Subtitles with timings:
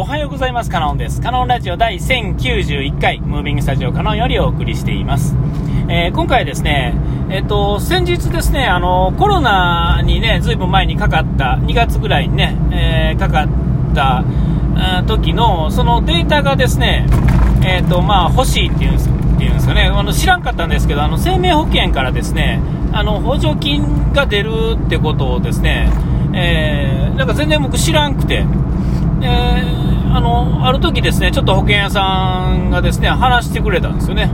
[0.00, 0.70] おはようございます。
[0.70, 1.20] カノンです。
[1.20, 5.36] カノンラジオ第1091回、ムービングスタジオカノンよりお送りしています。
[5.90, 6.94] えー今回はですね、
[7.28, 13.48] えっ、と、先日ですね、あの、コロナにね、ずいぶん前にかかった、2月ぐらいにね、えーかかっ
[13.94, 14.24] た、
[14.74, 17.04] あ時の、そのデータがですね、
[17.62, 22.62] えっ、と、まあ、欲しいっていうんですっていうんですかね、あの知らんかったんですけど、あの生命保険からですね、
[22.94, 25.90] あの補助金が出るってことをですね、
[26.32, 28.46] えーなんか全然僕知らんくて、
[29.20, 34.30] えーあの、ある時ですね、ちょっと保険屋さんがですね、話してくれたんですよね。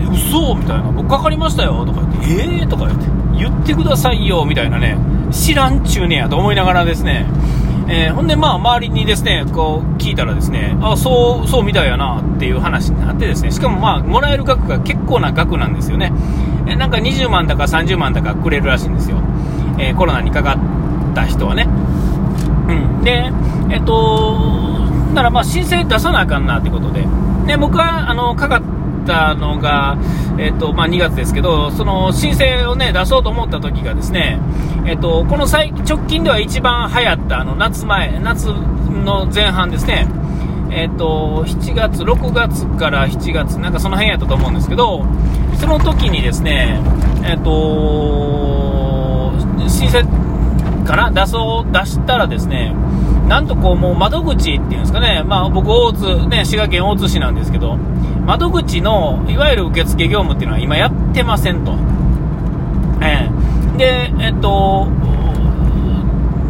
[0.00, 0.90] え嘘みたいな。
[0.92, 2.68] 僕かかりましたよとか言って、えー？
[2.68, 3.06] とか言って、
[3.36, 4.96] 言ってくださいよみたいなね、
[5.30, 7.26] 知らんちゅうねやと思いながらですね、
[7.88, 16.12] えーほんでまあ周りにですね、こう聞いたらですね、あ、そう、そうみたいやなっていう話になってですね、しかもまあ、もらえる額が結構な額なんですよね。
[16.66, 19.18] えなんか20万だか30万だかくれるらしいんですよ。
[19.78, 20.54] えーコロナにかか
[21.10, 21.66] った人はね。
[22.68, 23.32] うん、で、
[23.70, 24.36] えっと、
[25.14, 27.06] ならまあ申請出さなあかんなってことで、
[27.46, 28.62] で僕はあのかかっ
[29.06, 29.96] たのが、
[30.38, 34.38] えっとまあ、2月ですけど、その申請を、ね、出そうと思った時がですね、
[34.86, 40.06] えっと、この最直近では一番流行ったあの夏前、夏の前半ですね、
[40.70, 45.04] えっと、7月、6月から7月、なんかその辺やったと思うんですけど、
[45.58, 46.80] その時にですね、
[47.24, 49.32] えっと、
[49.66, 50.04] 申請
[50.86, 52.74] かな出そう、出したらですね、
[53.28, 57.76] なんとこう、もう窓口っていうんですかね、まあ僕、大津、ね、滋賀県大津市なんですけど、
[58.26, 61.72] 窓口の、いわゆる受付業務っていうのは今やってませんと。
[63.02, 63.28] え
[63.74, 64.86] えで、えっと、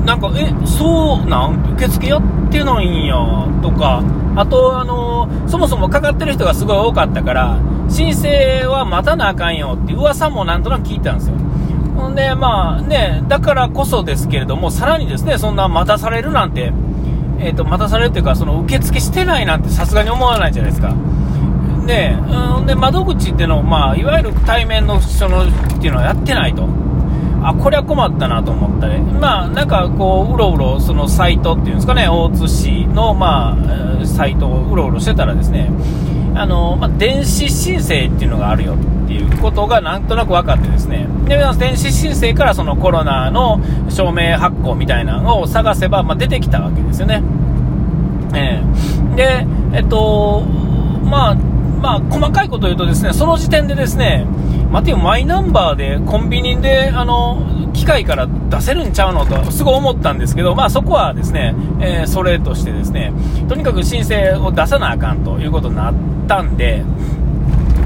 [0.06, 1.74] なんか、え、そうなん？
[1.74, 3.14] 受付やってないんや、
[3.60, 4.02] とか、
[4.36, 7.58] あと、あの、そもそもかかってる人がすごい多かったから、
[7.90, 11.34] 申請は待たなあかんよって噂もなんとなく聞いたんですよ。
[11.98, 16.72] ほんで、まあね、だからこそですけれども、さらにですね、そんな待たされるなんて、
[17.40, 20.94] えっ、と、待たされるというか、その受付してないなんてさすがに思わないじゃないですか。
[21.86, 22.16] で、
[22.58, 26.68] うん、で、窓口っていうのを、まあ、いわゆる対面の人のっていうのはやってないと。
[27.42, 28.98] あ、これは困ったなと思ったね。
[28.98, 33.56] まあ、なんかこう、うろうろ、そのサイトっていうんですかね、大津市の、ま
[34.02, 35.70] あ、サイトをうろうろしてたらですね、
[36.38, 43.60] あの、まあ、電子申請っていうのがあるよっていうことがなんとなく分かってですね、で、電子申請からそのコロナの
[43.90, 47.22] 証明発行みたいなのを探せば、まあ、出てきたわけですよね。
[48.34, 48.62] え
[49.14, 50.42] えで、えっと、
[51.02, 54.24] まあ、まあ、細かいことを言うとですね、その時点でですね、
[54.70, 63.12] 待てよ、マイナンバーでコンビニで、あの、機械から出せるんちゃうのと、すごい思ったんですけど、まあそこはですね、えーそれとしてですね、
[63.48, 65.94] とにかく申請を出さなあかんということになっ
[66.26, 66.84] たんで、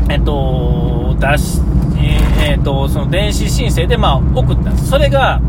[0.09, 1.61] えっと、出し、
[2.45, 4.91] えーっと、その電子申請で、まあ、送ったんです。
[4.91, 5.41] それが、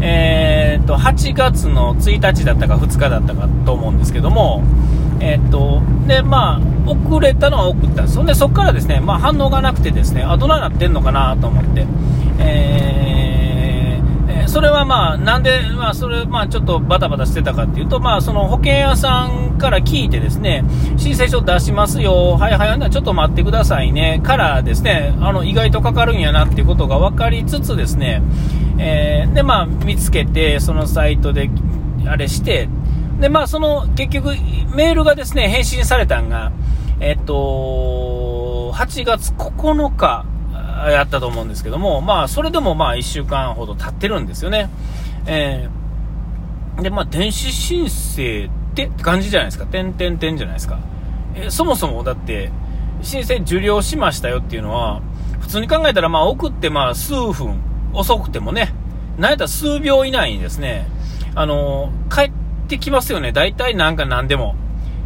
[0.00, 4.62] えーっと、8月の1日だったか2日だったかと思うんですけども、
[5.20, 8.14] えーっと、で、まあ、遅れたのは送ったんです。
[8.14, 11.86] そんで、そこからですね、まあ、反応がなくてですね、あ、どななってんのかなと思って、
[12.38, 12.98] えー
[14.48, 20.64] それはまあ、なんで、まあ、それ、まあ、ちょっとバタバタしてたかっていうと、まあ、その保険屋さんから聞いてですね、
[20.96, 28.22] 申請書出しますよ、はいはい、ちょっと待ってくださいね、からですね、あの、意外とかかるんやなっていうことが分かりつつですね、
[28.78, 31.50] えーで、まあ、見つけて、そのサイトで、
[32.06, 32.68] あれして、
[33.20, 34.28] で、まあ、その、結局、
[34.74, 36.52] メールがですね、返信されたんが、
[37.00, 40.24] えっと、8月9日、
[40.54, 44.70] あやったと思うんですけども、まあ、それでもまあ、1週間ほど経ってるんですよね。
[45.26, 45.78] えー
[46.82, 49.66] で、まあ、電子申請ってって感じじゃないですか。
[49.66, 50.78] 点々点じゃないですか。
[51.34, 52.52] えーそもそもだって、
[53.02, 55.00] 申請受領しましたよっていうのは、
[55.40, 57.60] 普通に考えたら、まあ、送ってまあ、数分、
[57.92, 58.72] 遅くてもね、
[59.18, 60.86] なんやったら数秒以内にですね、
[61.34, 62.30] あの帰っ
[62.68, 63.32] ってきますよね。
[63.32, 64.54] 大体なんか何でも。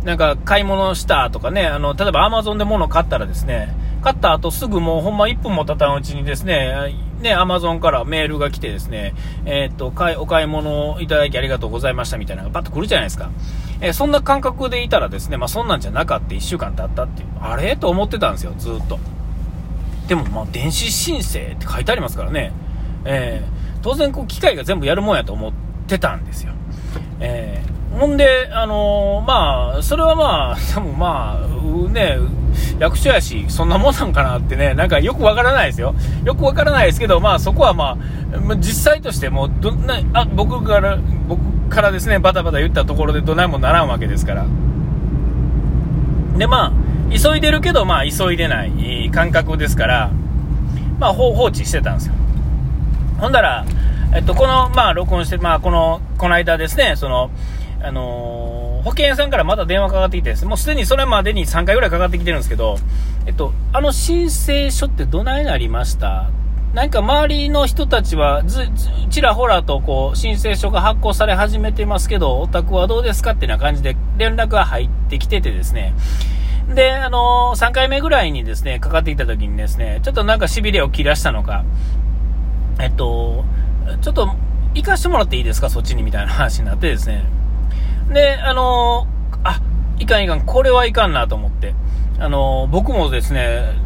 [0.05, 9.15] なんか買い物したとかね、あの、例えば Amazon で物買ったらですね、買った後すぐもうほんま1分も経たんうちにですね、ね、Amazon からメールが来てですね、
[9.45, 13.31] えーっと、買いお買い物をいただきありがとうございましたみたいなのがパッと来るじゃないですか。
[13.81, 17.77] えーそんな感覚でいたらですね、まあそんなんじゃなかった1週間経ったっていう、あれ？
[17.77, 18.99] と思ってたんですよ、ずっと。
[20.09, 22.53] でも、まあ、電子申請って書いてありますからね、
[23.05, 25.53] えー当然、こう、機械が全部やるもんやと思っ
[25.89, 26.53] てたんですよ。
[27.23, 32.17] えーほんで、あのーまあ、それはまあ、 でもまあ、ね、
[32.79, 35.95] 役所やし、そんなもんなんかなってね、なんかよくわからないですよ。
[36.25, 37.97] よくわからないですけど、まあそこはま
[38.33, 40.97] あ、実際としてもどんな、あ、僕から、
[41.29, 44.47] 僕からですね、バタバタ言ったところでどないもならんわけですから。
[46.39, 46.73] で、まあ、
[47.11, 50.11] 急いでるけど、まあ急いでない感覚ですから、
[50.99, 52.15] まあ放置してたんですよ。
[53.19, 53.67] ほんだら、
[54.15, 57.31] えっと、この、まあ、録音して、まあ、この、この間ですね、その、
[57.85, 62.77] あの保険屋さんからまた電話かかってきて、もうすでにそれまでに3回ぐらいかかってきてるんですけど、
[63.27, 66.31] えっと、あの申請書ってどないなりました？
[66.75, 75.95] なんか周りの人たちはず、ずちらほらとこう、申請書が発行され始めてますけど、お宅はどうですかってな感じで連絡が入ってきててですね、
[76.73, 81.65] で、あのー、3回目ぐらいにですね、かかってきた時にですね、ちょっとなんか痺れを切らしたのか、
[82.81, 83.45] えっと、
[84.01, 84.29] ちょっと
[84.75, 87.25] 行かしてもらっていいですか、そっちにみたいな話になってですね。
[88.13, 89.61] で、あのー、あ、
[89.99, 91.75] いかんいかん、これはいかんなと思って、
[92.19, 93.81] あのー、僕もですね、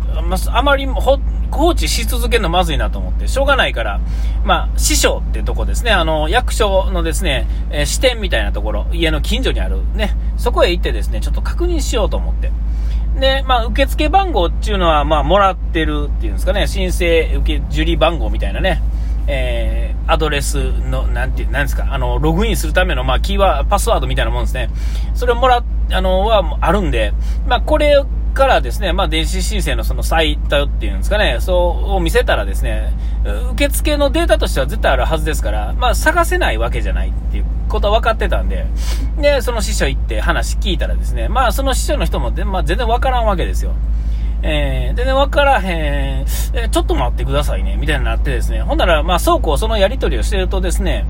[0.49, 4.01] あまり放置し続けるのまずいなと思って、しょうがないから、
[4.45, 9.83] まあ、師匠ってとこですね、あの、役所のですね、えー、支店みたいなところ、家の近所にある。
[9.95, 12.51] ね、そこへ行ってですね、ちょっと確認しようと思って。
[13.19, 18.83] で、まあ、受付番号っていうのは、まあ、もらってるっていうんですかね、申請受け受理番号みたいなね、
[19.27, 24.71] えー、アドレスの、なんて、なんですか、あの、ログインするための、まあ、キーワード、パスワードみたいなもんですね。
[25.15, 27.13] それをもら、あの、は、あるんで、
[27.47, 28.03] まあ、これ
[28.37, 32.93] からですね、まあ、電子申請のそのサイトっていうんですかね、そうを見せたらですね、
[33.53, 38.67] 受付のデータとしては絶対あるはずですから、まあ、探せないわけじゃないっていうことは分かってたんで、
[39.19, 43.73] で、その師匠行って話聞いたらですね、まあ、その師匠の人も、まあ、全然分からんわけですよ。
[44.43, 51.07] えー、でね、わからへん、えー、ちょっと待ってくださいね、みたいになってですね、ほんなら、まあ、倉庫、そのやり取りをしてるとですね、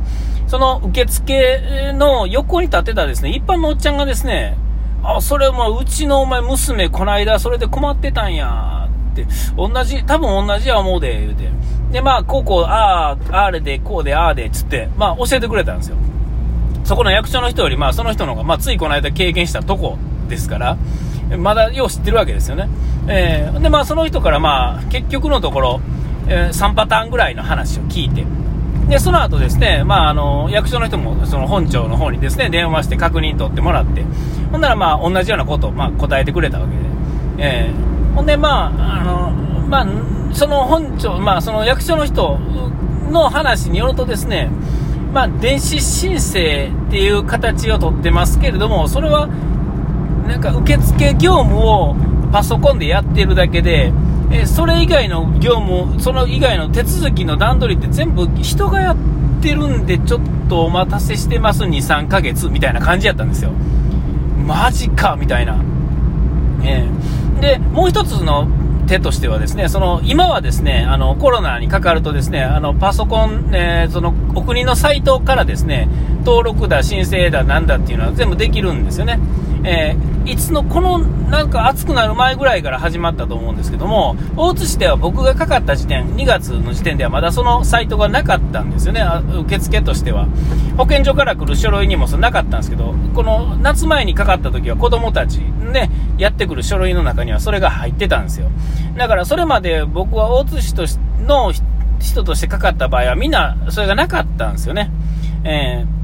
[0.46, 4.56] その受付の横に立ってたですね、一般のおっちゃんがですね、
[5.02, 9.26] あ、それもうちのお前娘、こないだそれで困ってたんや、って、
[9.56, 11.48] 同じ、多分同じや思うで、言うて。
[11.92, 15.96] で、まあ、こうこう、ああ、あれで、こうで、ああで、つって、まあ、教えてくれたんですよ。
[16.84, 19.98] そこの役所の人より、まあ、その人の方が、まあ、ついこの間経験したとこ
[20.28, 20.76] ですから、
[21.38, 22.68] まだよう知ってるわけですよね。
[23.08, 25.80] えー、で、まあ、その人からまあ、結局のところ、
[26.28, 28.24] えー、3パターンぐらいの話を聞いて、
[28.88, 34.04] で、その後ですね、まあ、あの、役所の人も、その本庁の方にですね、電話して確認取ってもらって、
[34.52, 36.80] ほんならまあ、同じようなことを、まあ、答えてくれたわけで、
[37.38, 39.30] えー、ほんで、まあ、あの、
[39.68, 39.86] まあ、
[40.32, 42.38] その本庁、まあ、その役所の人
[43.10, 44.50] の話によるとですね、
[45.12, 49.28] まあ、電子申請っていう形をとってますけれども、それは、
[50.28, 51.96] なんか受付業務を
[52.36, 53.94] パソコンでやってるだけで、
[54.30, 58.96] えそれ以外の業務、その以外の手続きの段取りって全部人がやっ
[59.40, 63.52] てるんで、ちょっとお待たせしてます、2、3ヶ月みたいな感じやったんですよ。
[64.46, 65.56] マジかみたいな。
[66.62, 68.46] えー、で、もう一つの
[68.86, 75.88] 手としてはですね、その今はですね、あのコロナにかかるとですね、あのパソコン、えー、そのお国のサイトからですね、
[76.18, 79.18] 登録だ、申請だ、なんだっていうのは全部できるんですよね。
[79.64, 89.04] えー、いつの、この、なんか暑くなる前ぐらいから始まったと思うんですけども、大津市では僕がかかった時点、2月の時点ではまだそのサイトがなかったんですよね、
[89.42, 90.26] 受付としては。
[90.76, 98.48] 保健所から来る書類にもそなかったんですけど、この夏前にかかった時は子供たちね、やってくる書類の中にはそれが入ってたんですよ。
[98.96, 101.52] だからそれまで僕は大津市としの
[102.00, 104.90] 人としてかかった場合はみんなそれがなかったんですよね。
[105.44, 105.96] えー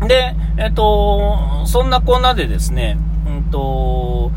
[0.00, 4.30] で、えっと、そんなこんなでですね、うんと、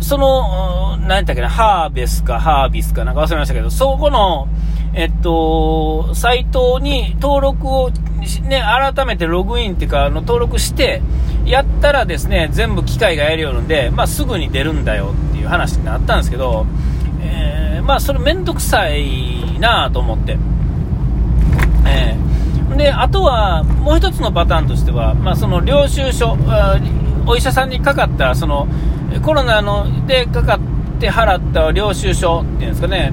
[0.00, 4.48] その、何やったっけな、ハーベスかハービスかなんか忘れましたけど、そこの、
[4.92, 8.62] えっと、サイトに登録を、ね、
[8.94, 11.02] 改めてログインっていうか、あの、登録して、
[11.46, 16.66] やったらですね、全部機械がやりよるんで、まあ、すぐに出るんだよっていう話になったんですけど、
[17.22, 20.38] えー、まあ、それめんどくさいなと思って。
[21.86, 22.24] えー
[22.76, 26.36] で、あとは、もう一つのパターンとしては、まあ、その領収書、
[27.26, 28.66] お医者さんにかかった、その、
[29.22, 33.12] コロナのでかかって払った領収書っていうんですかね、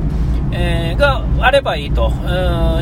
[0.52, 2.12] えー、があればいいと。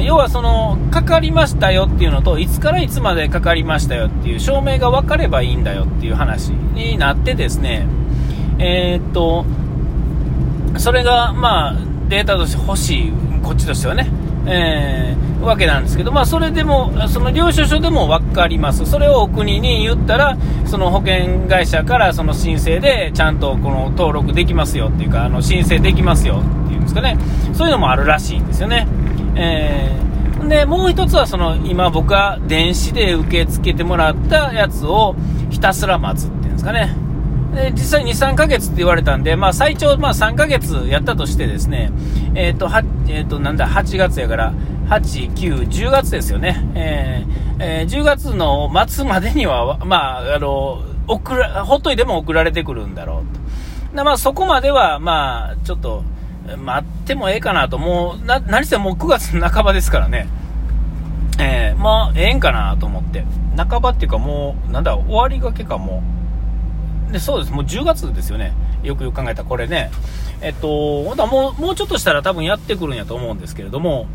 [0.01, 7.85] 要はその、かかりましたよっていうのと、いつからいつまでかかりましたよっていう証明が分かればいいんだよっていう話になってですね、
[8.57, 9.45] えー、っと、
[10.77, 11.75] それが、まあ、
[12.07, 14.09] データとして欲しい、こっちとしてはね。
[14.45, 27.17] えー、わけなんですけど、まあ、それでも、その領収書でも分かります、それをお国に言ったら、その保険会社からその申請でちゃんとこの登録できますよっていうか、あの申請できますよっていうんですかね、
[27.53, 28.87] そういうのもあるらしいんですよね。
[29.35, 35.15] えー、でもう一つはその今僕が電子で受け付けてもらったやつを
[35.49, 37.08] ひたすら待つっていうんですかね。
[37.53, 41.91] で実際2、3ヶ月って言われたんで、まあ、最長、まあ、3ヶ月やったとしてですね、
[42.35, 44.53] えっ、ー、と、は、えっ、ー、と、なんだ、8月やから、
[44.87, 46.63] 8、9、10月ですよね。
[46.75, 53.95] えー、えー、10月の末までには、まあ、あの、送ら、ほっといても送られてくるんだろうと。
[53.97, 56.03] でまあ、そこまでは、まあ、ちょっと、
[56.57, 60.27] 待ってもええかなと、もう、な、何せもう9月の半ばですからね。
[61.39, 63.25] えー、まあ、ええんかなと思って。
[63.57, 66.18] 半ばっていうかもう、なんだ、終わりがけかもう。
[67.11, 67.51] で、そうです。
[67.51, 68.53] もう10月ですよね。
[68.83, 69.91] よくよく考えたらこれね。
[70.41, 74.07] えっと、本当はもう、もうちょっとしたら多分やってくるんやと思うんですけれども、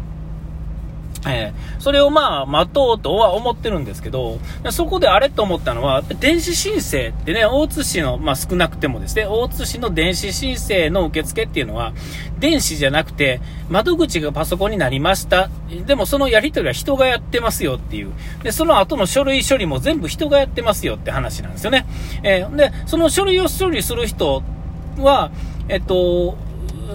[1.26, 4.38] えー、それをまあ、待とうとは思ってるんですけど、
[4.70, 11.92] そこであれと思ったのは、電子申請ってね、大津市の、まあ少なくてもですね、大津市の電子申請の受付っていうのは、
[12.38, 13.40] 電子じゃなくて、
[13.70, 15.48] 窓口がパソコンになりました。
[15.86, 18.12] でもそのやり取りは人がやってますよっていう。
[18.42, 21.86] で、その後の書類処理も全部人がやってますよって話なんですよね。
[22.22, 24.42] えー、で、その書類を処理する人
[24.98, 25.30] は、
[25.68, 26.36] えっと、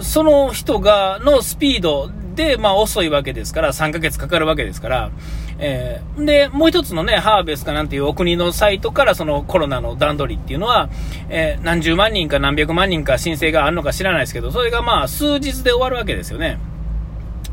[0.00, 2.10] その人が、のスピード
[2.40, 5.10] で、まあ遅いわけですから、3ヶ月かかるわけですから、
[5.58, 10.88] えー、で、もう一つのね、ハーベスかなんていうお国のサイトからそのコロナの段取りっていうのは、
[11.28, 16.58] えー、何十万人か何百万人か申請があるのか知らないですけど、それがまあ数日で終わるわけですよね。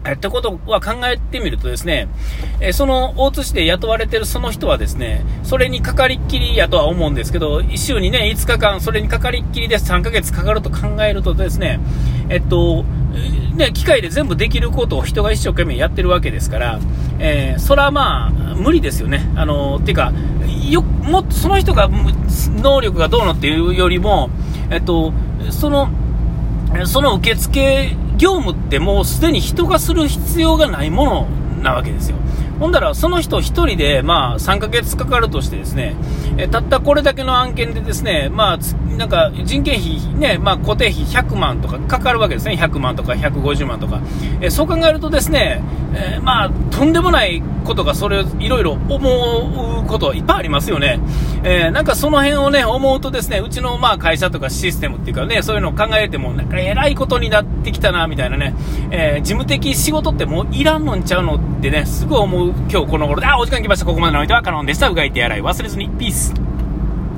[0.05, 2.07] えってことは考えてみるとですね、
[2.61, 11.79] えその大津市で雇われてるその人はですね、それにかかりっきりやとは思うんですけど、1週にね、5日間、それにかかりっきりで3ヶ月かかると考えるとですね、
[12.29, 12.85] えっと、
[13.55, 16.79] ね、機械で全部できることを人が一生懸命やってるわけですから、
[17.19, 19.27] えー、それはまあ、無理ですよね。
[19.35, 20.13] あの、ていうか、
[20.69, 21.89] よ、もっとその人が
[22.61, 24.29] 能力がどうのっていうよりも、
[24.69, 25.13] えっと、
[25.49, 25.89] その、
[26.85, 31.27] その受付業務ってもうすでに人がする必要がないもの
[31.61, 32.17] なわけですよ。
[32.59, 35.95] ほんだら、その人1人で、まあ、3ヶ月かかるとしてですね、
[36.37, 38.59] えたったこれだけの案件でですね、まあ、
[38.97, 44.01] なんか人件費、ね、まあ、固定費100万とかかかるわけですね、100万とか150万とか。
[44.41, 45.61] えそう考えるとですね、
[45.93, 50.99] えー、まあ、とんでもないことが、それいろいろ思うこといっぱいありますよね。
[51.43, 58.53] えー、なんかその辺をね、思うとですね、うちのまあ会社とかシステムっていうかね、そういうのを考えても、なんか偉いことになってきたな、みたいなね、
[58.91, 63.85] えー、事務的仕事ってもういらんのんちゃうのってね、すぐ思う今日この頃で、あ、お時間来ました。
[63.85, 64.89] ここまでのお相手はカノンでした。
[64.89, 65.89] うがいて洗い忘れずに。
[65.89, 66.56] ピース。